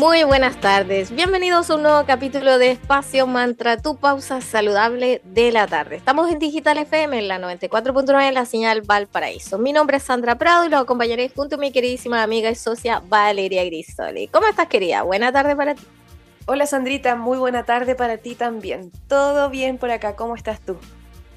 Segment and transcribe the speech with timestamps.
[0.00, 5.52] Muy buenas tardes, bienvenidos a un nuevo capítulo de Espacio Mantra, tu pausa saludable de
[5.52, 5.96] la tarde.
[5.96, 9.58] Estamos en Digital FM en la 94.9 en la señal Valparaíso.
[9.58, 13.02] Mi nombre es Sandra Prado y lo acompañaré junto a mi queridísima amiga y socia
[13.10, 14.28] Valeria Grisoli.
[14.28, 15.02] ¿Cómo estás querida?
[15.02, 15.82] Buena tarde para ti.
[16.46, 18.90] Hola Sandrita, muy buena tarde para ti también.
[19.06, 20.78] Todo bien por acá, ¿cómo estás tú?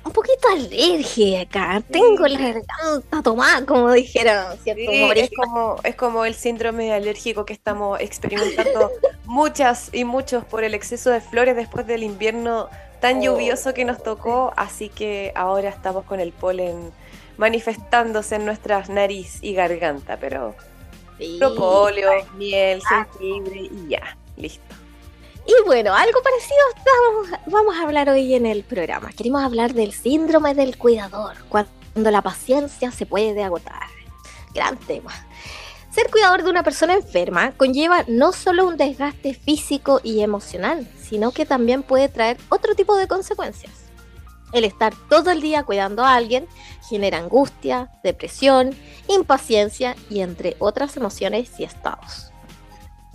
[0.05, 4.91] Un poquito alérgica, tengo la garganta tomada, como dijeron, ¿cierto?
[5.13, 8.91] es, como, es como el síndrome alérgico que estamos experimentando
[9.25, 13.23] muchas y muchos por el exceso de flores después del invierno tan oh.
[13.23, 16.91] lluvioso que nos tocó, así que ahora estamos con el polen
[17.37, 20.53] manifestándose en nuestras nariz y garganta, pero
[21.17, 21.37] sí.
[21.39, 24.72] propóleo, miel, jengibre y ya, listo.
[25.45, 29.11] Y bueno, algo parecido vamos, a hablar hoy en el programa.
[29.11, 33.83] Queremos hablar del síndrome del cuidador, cuando la paciencia se puede agotar.
[34.53, 35.11] Gran tema.
[35.91, 41.31] Ser cuidador de una persona enferma conlleva no solo un desgaste físico y emocional, sino
[41.31, 43.73] que también puede traer otro tipo de consecuencias.
[44.53, 46.47] El estar todo el día cuidando a alguien
[46.89, 48.75] genera angustia, depresión,
[49.07, 52.32] impaciencia y entre otras emociones y estados.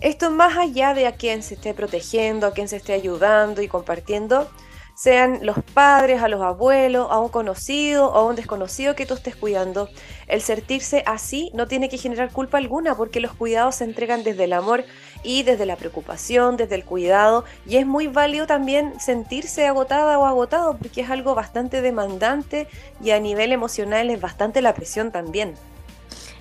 [0.01, 3.67] Esto más allá de a quien se esté protegiendo, a quien se esté ayudando y
[3.67, 4.49] compartiendo,
[4.95, 9.13] sean los padres, a los abuelos, a un conocido o a un desconocido que tú
[9.13, 9.89] estés cuidando.
[10.27, 14.45] El sentirse así no tiene que generar culpa alguna porque los cuidados se entregan desde
[14.45, 14.85] el amor
[15.23, 20.25] y desde la preocupación, desde el cuidado y es muy válido también sentirse agotada o
[20.25, 22.67] agotado porque es algo bastante demandante
[23.01, 25.55] y a nivel emocional es bastante la presión también.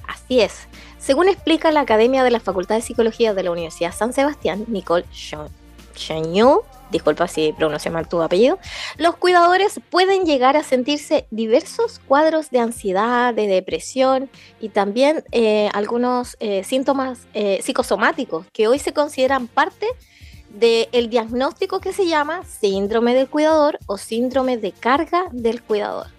[0.09, 0.67] Así es.
[0.99, 5.05] Según explica la Academia de la Facultad de Psicología de la Universidad San Sebastián, Nicole
[5.95, 8.59] Chanyu, disculpa si pronuncio mal tu apellido,
[8.97, 14.29] los cuidadores pueden llegar a sentirse diversos cuadros de ansiedad, de depresión
[14.61, 19.87] y también eh, algunos eh, síntomas eh, psicosomáticos que hoy se consideran parte
[20.51, 26.18] del diagnóstico que se llama síndrome del cuidador o síndrome de carga del cuidador.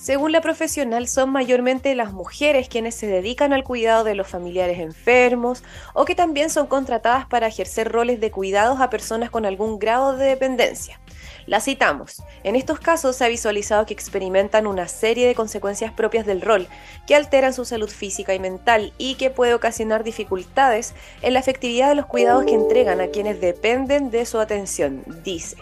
[0.00, 4.78] Según la profesional, son mayormente las mujeres quienes se dedican al cuidado de los familiares
[4.78, 5.62] enfermos
[5.92, 10.16] o que también son contratadas para ejercer roles de cuidados a personas con algún grado
[10.16, 10.98] de dependencia.
[11.44, 12.22] La citamos.
[12.44, 16.66] En estos casos se ha visualizado que experimentan una serie de consecuencias propias del rol,
[17.06, 21.90] que alteran su salud física y mental y que puede ocasionar dificultades en la efectividad
[21.90, 25.58] de los cuidados que entregan a quienes dependen de su atención, dice.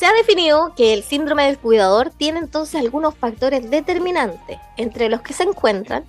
[0.00, 5.20] Se ha definido que el síndrome del cuidador tiene entonces algunos factores determinantes, entre los
[5.20, 6.06] que se encuentran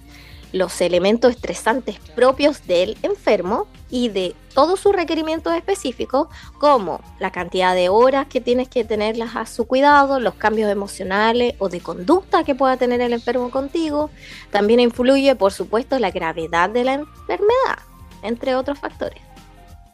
[0.53, 7.75] los elementos estresantes propios del enfermo y de todos sus requerimientos específicos, como la cantidad
[7.75, 12.45] de horas que tienes que tenerlas a su cuidado, los cambios emocionales o de conducta
[12.45, 14.09] que pueda tener el enfermo contigo.
[14.51, 17.79] También influye, por supuesto, la gravedad de la enfermedad,
[18.23, 19.30] entre otros factores.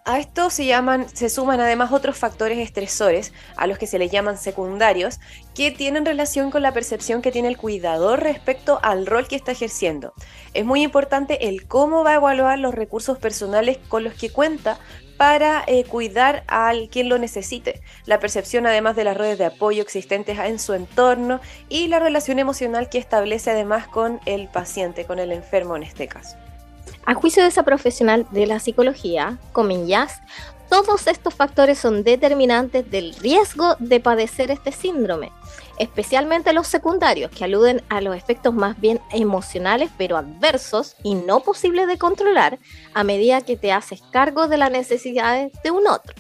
[0.07, 5.19] A esto se, suman además otros factores estresores, a los que se les llaman secundarios,
[5.53, 9.51] que tienen relación con la percepción que tiene el cuidador respecto al rol que está
[9.51, 10.13] ejerciendo.
[10.53, 14.79] Es muy importante el cómo va a evaluar los recursos personales con los que cuenta
[15.18, 17.81] para eh, cuidar a quien lo necesite.
[18.06, 22.39] La percepción además de las redes de apoyo existentes en su entorno y la relación
[22.39, 26.38] emocional que establece además con el paciente, con el enfermo en este caso.
[27.06, 30.22] A juicio de esa profesional de la psicología, comillas,
[30.70, 35.31] todos estos factores son determinantes del riesgo de padecer este síndrome,
[35.80, 41.40] especialmente los secundarios, que aluden a los efectos más bien emocionales pero adversos y no
[41.40, 42.59] posibles de controlar
[42.94, 46.14] a medida que te haces cargo de las necesidades de un otro.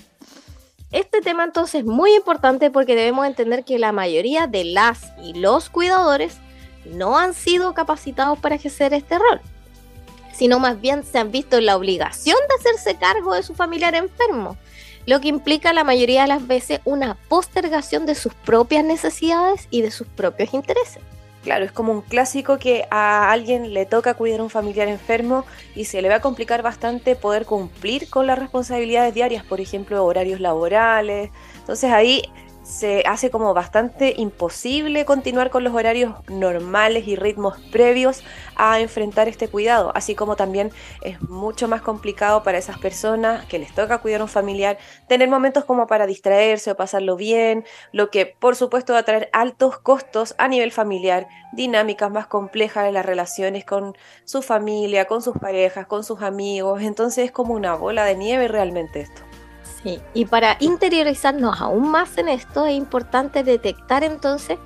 [0.93, 5.33] Este tema entonces es muy importante porque debemos entender que la mayoría de las y
[5.33, 6.37] los cuidadores
[6.85, 9.41] no han sido capacitados para ejercer este rol
[10.37, 13.95] sino más bien se han visto en la obligación de hacerse cargo de su familiar
[13.95, 14.55] enfermo,
[15.07, 19.81] lo que implica la mayoría de las veces una postergación de sus propias necesidades y
[19.81, 21.01] de sus propios intereses.
[21.43, 25.45] Claro, es como un clásico que a alguien le toca cuidar a un familiar enfermo
[25.75, 30.03] y se le va a complicar bastante poder cumplir con las responsabilidades diarias, por ejemplo,
[30.03, 31.31] horarios laborales.
[31.57, 32.21] Entonces ahí
[32.67, 38.23] se hace como bastante imposible continuar con los horarios normales y ritmos previos
[38.55, 40.71] a enfrentar este cuidado, así como también
[41.01, 44.77] es mucho más complicado para esas personas que les toca cuidar a un familiar
[45.07, 49.29] tener momentos como para distraerse o pasarlo bien, lo que por supuesto va a traer
[49.31, 55.21] altos costos a nivel familiar, dinámicas más complejas de las relaciones con su familia, con
[55.21, 59.26] sus parejas, con sus amigos, entonces es como una bola de nieve realmente esto.
[59.83, 64.57] Sí, y para interiorizarnos aún más en esto es importante detectar entonces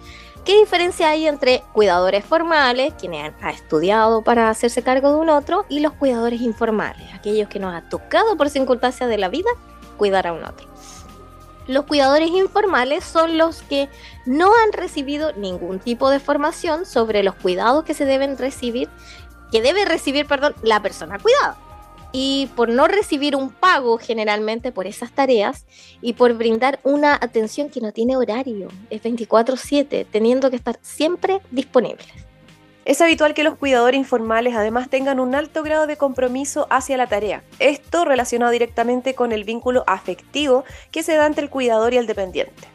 [0.46, 5.66] qué diferencia hay entre cuidadores formales, quienes han estudiado para hacerse cargo de un otro,
[5.70, 9.50] y los cuidadores informales, aquellos que nos ha tocado por circunstancias de la vida
[9.98, 10.68] cuidar a un otro.
[11.68, 13.88] Los cuidadores informales son los que
[14.26, 18.90] no han recibido ningún tipo de formación sobre los cuidados que se deben recibir,
[19.52, 21.58] que debe recibir, perdón, la persona cuidada
[22.12, 25.66] y por no recibir un pago generalmente por esas tareas
[26.02, 31.42] y por brindar una atención que no tiene horario, es 24/7, teniendo que estar siempre
[31.52, 32.08] disponibles.
[32.84, 37.06] Es habitual que los cuidadores informales además tengan un alto grado de compromiso hacia la
[37.06, 37.44] tarea.
[37.60, 42.08] Esto relacionado directamente con el vínculo afectivo que se da entre el cuidador y el
[42.08, 42.68] dependiente.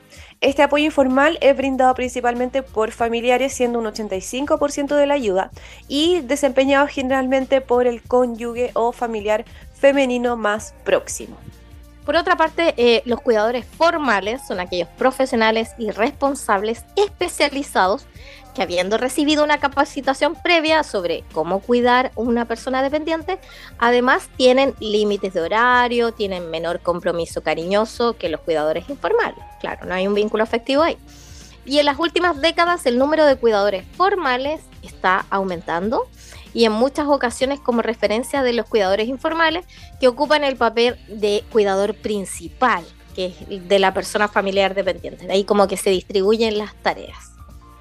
[0.42, 5.50] Este apoyo informal es brindado principalmente por familiares, siendo un 85% de la ayuda,
[5.88, 11.36] y desempeñado generalmente por el cónyuge o familiar femenino más próximo.
[12.04, 18.06] Por otra parte, eh, los cuidadores formales son aquellos profesionales y responsables especializados
[18.56, 23.38] que habiendo recibido una capacitación previa sobre cómo cuidar una persona dependiente,
[23.78, 29.44] además tienen límites de horario, tienen menor compromiso cariñoso que los cuidadores informales.
[29.60, 30.96] Claro, no hay un vínculo afectivo ahí.
[31.66, 36.08] Y en las últimas décadas el número de cuidadores formales está aumentando
[36.54, 39.66] y en muchas ocasiones como referencia de los cuidadores informales
[40.00, 45.26] que ocupan el papel de cuidador principal, que es de la persona familiar dependiente.
[45.26, 47.35] De ahí como que se distribuyen las tareas.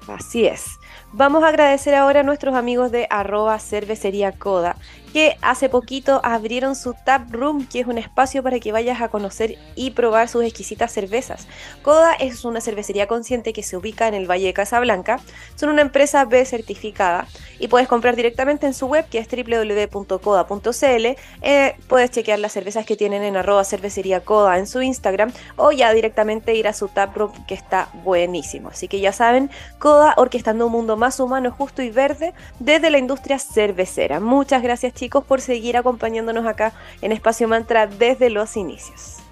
[0.08, 0.78] Así es.
[1.12, 4.76] Vamos a agradecer ahora a nuestros amigos de arroba cervecería coda
[5.16, 9.08] que hace poquito abrieron su Tap Room, que es un espacio para que vayas a
[9.08, 11.48] conocer y probar sus exquisitas cervezas.
[11.80, 15.18] Coda es una cervecería consciente que se ubica en el Valle de Casablanca.
[15.54, 17.26] Son una empresa B certificada
[17.58, 21.06] y puedes comprar directamente en su web que es www.coda.cl.
[21.40, 25.72] Eh, puedes chequear las cervezas que tienen en arroba cervecería Coda en su Instagram o
[25.72, 28.68] ya directamente ir a su Tap Room que está buenísimo.
[28.68, 33.40] Así que ya saben, Coda orquestando un más humano, justo y verde desde la industria
[33.40, 34.20] cervecera.
[34.20, 36.72] Muchas gracias chicos por seguir acompañándonos acá
[37.02, 39.25] en Espacio Mantra desde los inicios.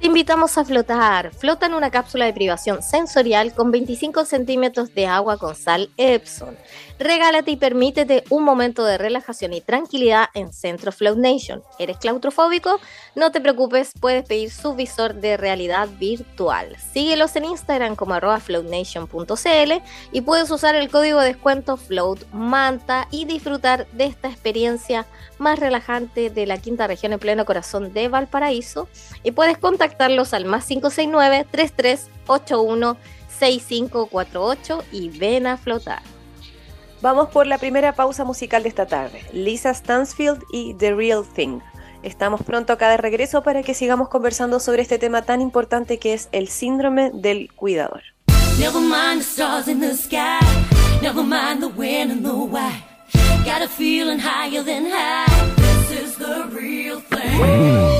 [0.00, 1.30] Te invitamos a flotar.
[1.34, 6.56] Flota en una cápsula de privación sensorial con 25 centímetros de agua con sal Epson.
[6.98, 11.62] Regálate y permítete un momento de relajación y tranquilidad en Centro Float Nation.
[11.78, 12.80] ¿Eres claustrofóbico?
[13.14, 16.76] No te preocupes, puedes pedir su visor de realidad virtual.
[16.92, 19.72] Síguelos en Instagram como arroba floatnation.cl
[20.12, 25.06] y puedes usar el código de descuento FloatManta y disfrutar de esta experiencia
[25.36, 28.88] más relajante de la quinta región en pleno corazón de Valparaíso.
[29.22, 29.58] Y puedes
[29.90, 32.96] contactarlos al más 569 3381
[33.38, 36.02] 6548 y ven a flotar.
[37.00, 39.24] Vamos por la primera pausa musical de esta tarde.
[39.32, 41.60] Lisa Stansfield y The Real Thing.
[42.02, 46.14] Estamos pronto acá de regreso para que sigamos conversando sobre este tema tan importante que
[46.14, 48.02] es el síndrome del cuidador.
[48.58, 50.40] Never mind the stars in the sky.
[51.02, 52.84] Never mind the when and the why.
[53.44, 55.26] Got a feeling higher than high.
[55.56, 57.99] This is the real thing.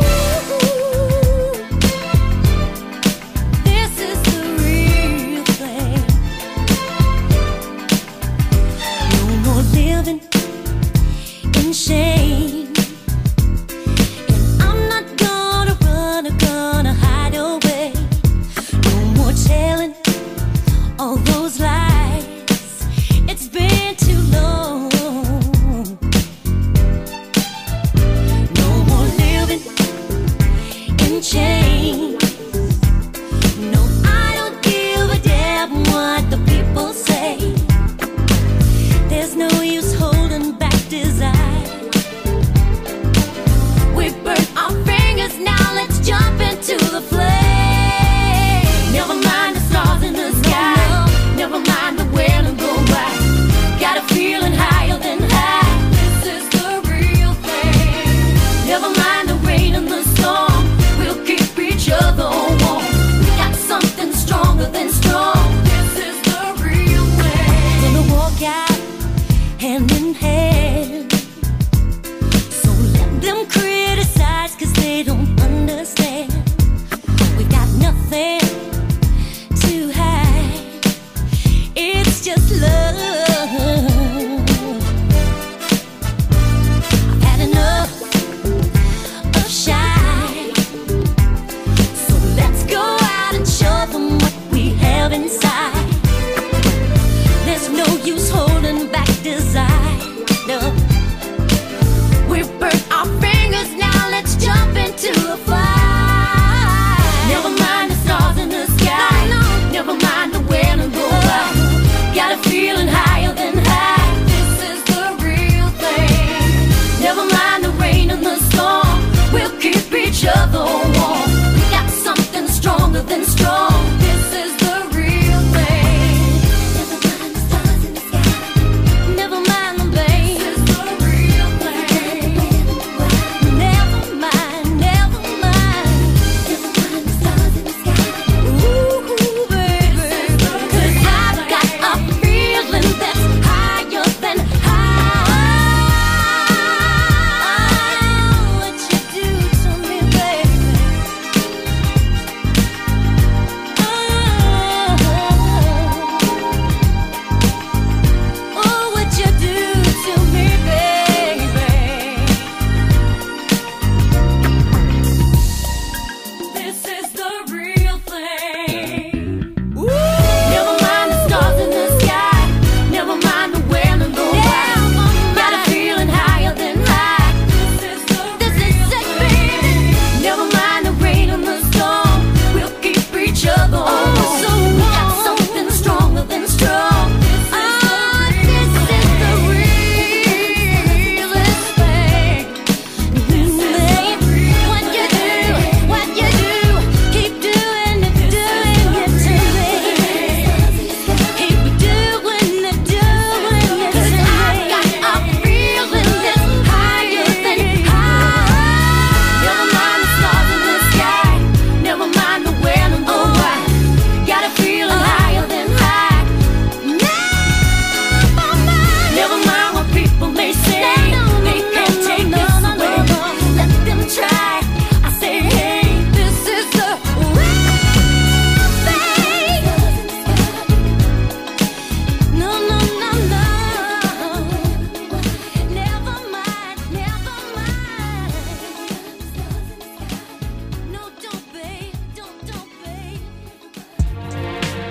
[11.81, 12.20] shame.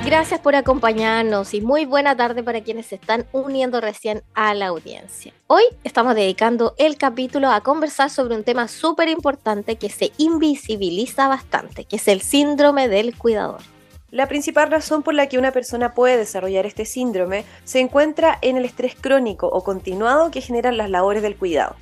[0.09, 4.65] Gracias por acompañarnos y muy buena tarde para quienes se están uniendo recién a la
[4.65, 5.31] audiencia.
[5.45, 11.27] Hoy estamos dedicando el capítulo a conversar sobre un tema súper importante que se invisibiliza
[11.27, 13.61] bastante, que es el síndrome del cuidador.
[14.09, 18.57] La principal razón por la que una persona puede desarrollar este síndrome se encuentra en
[18.57, 21.75] el estrés crónico o continuado que generan las labores del cuidado.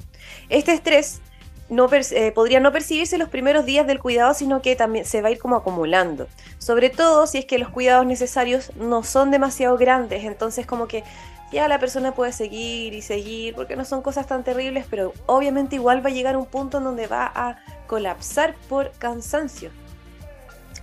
[0.49, 1.21] Este estrés
[1.69, 5.29] no eh, podría no percibirse los primeros días del cuidado, sino que también se va
[5.29, 6.27] a ir como acumulando.
[6.57, 11.03] Sobre todo si es que los cuidados necesarios no son demasiado grandes, entonces como que
[11.51, 15.75] ya la persona puede seguir y seguir, porque no son cosas tan terribles, pero obviamente
[15.75, 17.57] igual va a llegar un punto en donde va a
[17.87, 19.71] colapsar por cansancio.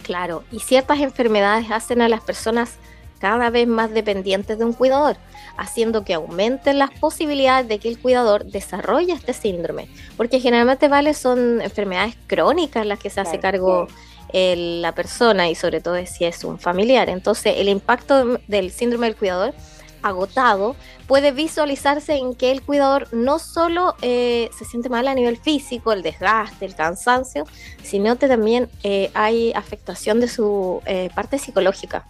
[0.02, 2.76] Claro, y ciertas enfermedades hacen a las personas
[3.24, 5.16] cada vez más dependientes de un cuidador,
[5.56, 9.88] haciendo que aumenten las posibilidades de que el cuidador desarrolle este síndrome,
[10.18, 13.88] porque generalmente vale son enfermedades crónicas las que se hace cargo
[14.34, 17.08] la persona y sobre todo si es un familiar.
[17.08, 19.54] Entonces el impacto del síndrome del cuidador
[20.02, 20.76] agotado
[21.06, 25.94] puede visualizarse en que el cuidador no solo eh, se siente mal a nivel físico,
[25.94, 27.46] el desgaste, el cansancio,
[27.82, 32.04] sino que también eh, hay afectación de su eh, parte psicológica.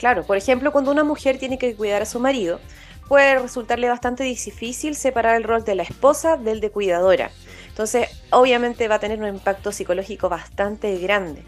[0.00, 2.58] Claro, por ejemplo, cuando una mujer tiene que cuidar a su marido,
[3.06, 7.30] puede resultarle bastante difícil separar el rol de la esposa del de cuidadora.
[7.68, 11.42] Entonces, obviamente va a tener un impacto psicológico bastante grande.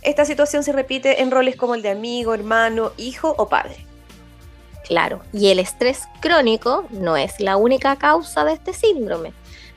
[0.00, 3.76] Esta situación se repite en roles como el de amigo, hermano, hijo o padre.
[4.86, 9.34] Claro, y el estrés crónico no es la única causa de este síndrome.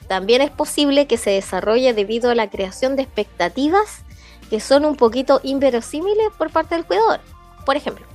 [0.08, 4.06] También es posible que se desarrolle debido a la creación de expectativas
[4.50, 7.20] que son un poquito inverosímiles por parte del cuidador.
[7.66, 8.06] Por ejemplo,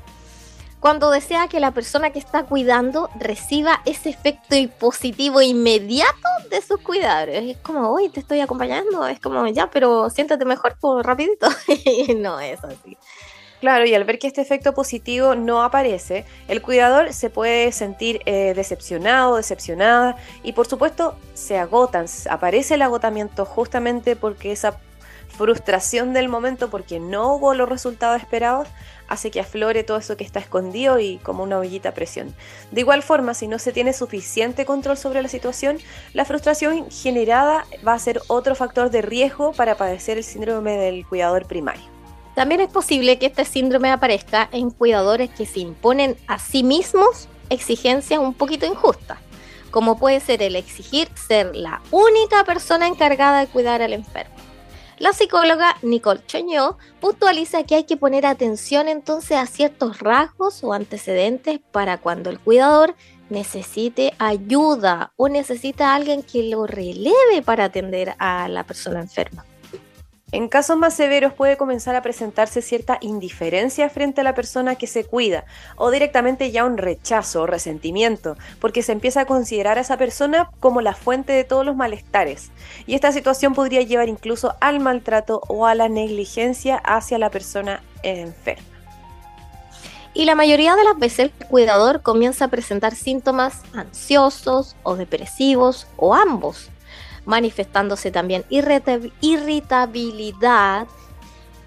[0.80, 6.80] cuando desea que la persona que está cuidando reciba ese efecto positivo inmediato de sus
[6.80, 7.56] cuidadores.
[7.56, 11.48] Es como, hoy te estoy acompañando, es como, ya, pero siéntate mejor, por rapidito.
[12.16, 12.96] no es así.
[13.60, 18.20] Claro, y al ver que este efecto positivo no aparece, el cuidador se puede sentir
[18.26, 24.78] eh, decepcionado, decepcionada y por supuesto se agotan, aparece el agotamiento justamente porque esa
[25.36, 28.68] frustración del momento porque no hubo los resultados esperados
[29.08, 32.34] hace que aflore todo eso que está escondido y como una ollita a presión.
[32.70, 35.78] De igual forma, si no se tiene suficiente control sobre la situación,
[36.12, 41.06] la frustración generada va a ser otro factor de riesgo para padecer el síndrome del
[41.06, 41.84] cuidador primario.
[42.34, 47.28] También es posible que este síndrome aparezca en cuidadores que se imponen a sí mismos
[47.48, 49.18] exigencias un poquito injustas,
[49.70, 54.45] como puede ser el exigir ser la única persona encargada de cuidar al enfermo.
[54.98, 60.72] La psicóloga Nicole Choñó puntualiza que hay que poner atención entonces a ciertos rasgos o
[60.72, 62.94] antecedentes para cuando el cuidador
[63.28, 69.44] necesite ayuda o necesita a alguien que lo releve para atender a la persona enferma.
[70.32, 74.88] En casos más severos puede comenzar a presentarse cierta indiferencia frente a la persona que
[74.88, 75.44] se cuida
[75.76, 80.50] o directamente ya un rechazo o resentimiento, porque se empieza a considerar a esa persona
[80.58, 82.50] como la fuente de todos los malestares.
[82.88, 87.84] Y esta situación podría llevar incluso al maltrato o a la negligencia hacia la persona
[88.02, 88.66] enferma.
[90.12, 95.86] Y la mayoría de las veces el cuidador comienza a presentar síntomas ansiosos o depresivos
[95.96, 96.72] o ambos
[97.26, 98.44] manifestándose también
[99.20, 100.86] irritabilidad,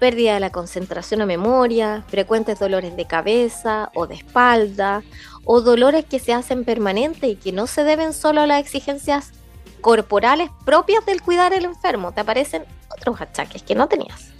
[0.00, 5.02] pérdida de la concentración o memoria, frecuentes dolores de cabeza o de espalda,
[5.44, 9.32] o dolores que se hacen permanentes y que no se deben solo a las exigencias
[9.80, 14.30] corporales propias del cuidar al enfermo, te aparecen otros achaques que no tenías.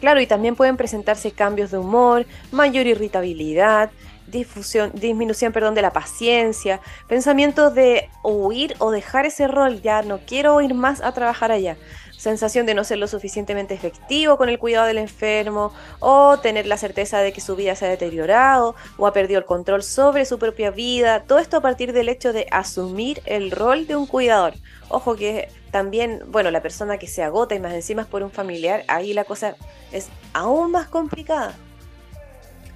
[0.00, 3.90] Claro, y también pueden presentarse cambios de humor, mayor irritabilidad,
[4.30, 10.20] difusión, disminución perdón, de la paciencia, pensamientos de huir o dejar ese rol, ya no
[10.26, 11.76] quiero ir más a trabajar allá,
[12.20, 16.76] sensación de no ser lo suficientemente efectivo con el cuidado del enfermo o tener la
[16.76, 20.38] certeza de que su vida se ha deteriorado o ha perdido el control sobre su
[20.38, 24.52] propia vida, todo esto a partir del hecho de asumir el rol de un cuidador.
[24.90, 28.30] Ojo que también, bueno, la persona que se agota y más encima es por un
[28.30, 29.56] familiar, ahí la cosa
[29.90, 31.54] es aún más complicada.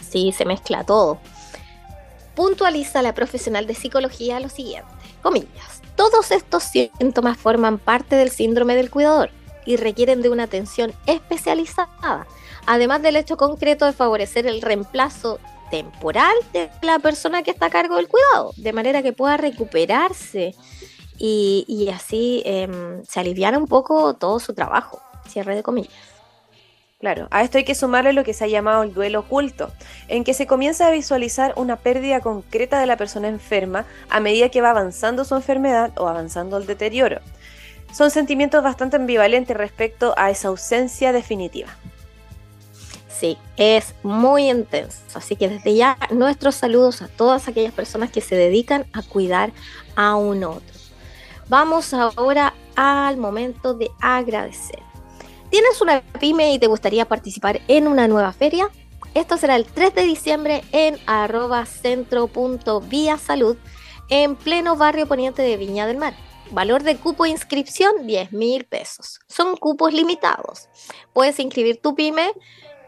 [0.01, 1.19] Sí, se mezcla todo
[2.35, 4.89] puntualiza la profesional de psicología lo siguiente,
[5.23, 9.31] comillas, todos estos síntomas forman parte del síndrome del cuidador
[9.65, 12.27] y requieren de una atención especializada,
[12.67, 15.39] además del hecho concreto de favorecer el reemplazo
[15.71, 20.55] temporal de la persona que está a cargo del cuidado, de manera que pueda recuperarse
[21.19, 25.01] y, así em, se aliviara un poco todo su trabajo.
[25.29, 26.14] Cierre de comillas.
[27.05, 29.71] Claro, a esto hay que sumarle lo que se ha llamado el duelo oculto,
[30.09, 34.49] en que se comienza a visualizar una pérdida concreta de la persona enferma a medida
[34.49, 37.21] que va avanzando su enfermedad o avanzando el deterioro.
[37.93, 41.69] Son sentimientos bastante ambivalentes respecto a esa ausencia definitiva.
[43.11, 45.03] Sí, es muy intenso.
[45.13, 49.53] Así que desde ya nuestros saludos a todas aquellas personas que se dedican a cuidar
[49.95, 50.75] a un otro.
[51.51, 54.94] Vamos ahora al momento de agradecer.
[55.55, 58.73] ¿Tienes una pyme y te gustaría participar en una nueva feria?
[59.15, 63.57] Esto será el 3 de diciembre en arroba salud
[64.09, 66.15] en pleno barrio poniente de Viña del Mar.
[66.51, 69.21] Valor de cupo inscripción 10 mil pesos.
[69.29, 70.69] Son cupos limitados.
[71.13, 72.33] Puedes inscribir tu pyme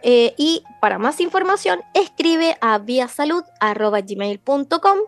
[0.09, 4.99] eh, y para más información escribe a viasalud.gmail.com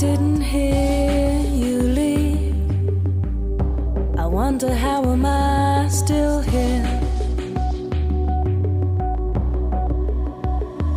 [0.00, 2.54] Didn't hear you leave.
[4.18, 6.86] I wonder how am I still here?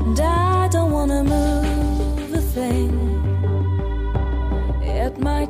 [0.05, 3.03] And I don't wanna move a thing.
[4.81, 5.45] Change my